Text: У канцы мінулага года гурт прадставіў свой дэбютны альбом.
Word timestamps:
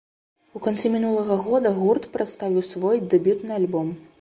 У 0.59 0.61
канцы 0.67 0.91
мінулага 0.95 1.37
года 1.45 1.73
гурт 1.81 2.09
прадставіў 2.15 2.67
свой 2.73 3.05
дэбютны 3.13 3.51
альбом. 3.63 3.95